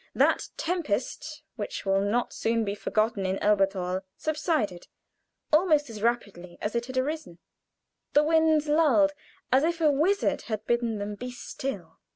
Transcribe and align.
That 0.15 0.49
tempest, 0.57 1.43
which 1.57 1.85
will 1.85 2.01
not 2.01 2.33
soon 2.33 2.65
be 2.65 2.73
forgotten 2.73 3.23
in 3.23 3.37
Elberthal, 3.37 4.01
subsided 4.17 4.87
almost 5.53 5.91
as 5.91 6.01
rapidly 6.01 6.57
as 6.59 6.73
it 6.73 6.87
had 6.87 6.97
arisen. 6.97 7.37
The 8.13 8.23
winds 8.23 8.67
lulled 8.67 9.11
as 9.51 9.63
if 9.63 9.79
a 9.79 9.91
wizard 9.91 10.41
had 10.49 10.65
bidden 10.65 10.97
them 10.97 11.13
be 11.13 11.29
still. 11.29 11.99